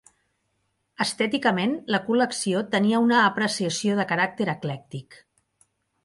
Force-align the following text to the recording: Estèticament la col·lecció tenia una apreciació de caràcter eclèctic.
Estèticament 1.03 1.75
la 1.95 1.99
col·lecció 2.07 2.63
tenia 2.75 3.01
una 3.07 3.19
apreciació 3.25 3.99
de 3.99 4.05
caràcter 4.13 4.49
eclèctic. 4.55 5.19